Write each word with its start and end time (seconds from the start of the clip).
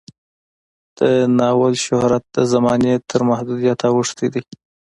د 0.97 0.99
ناول 1.37 1.73
شهرت 1.85 2.23
د 2.35 2.37
زمانې 2.53 2.93
تر 3.09 3.21
محدودیت 3.29 3.79
اوښتی 3.89 4.27
دی. 4.33 4.41